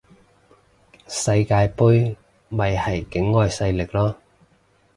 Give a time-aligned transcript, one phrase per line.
[1.07, 2.15] 世界盃
[2.49, 4.15] 咪係境外勢力囉